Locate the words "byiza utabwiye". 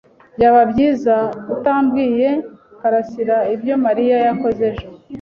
0.71-2.29